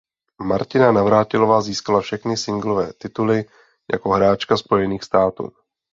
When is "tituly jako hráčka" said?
2.93-4.57